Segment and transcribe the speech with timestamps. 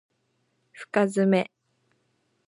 [0.73, 1.47] 深爪